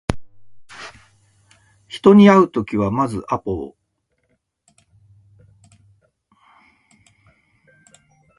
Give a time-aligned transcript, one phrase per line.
[1.87, 3.75] 人に会うときはまずアポを